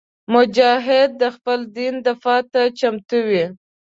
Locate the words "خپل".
1.35-1.59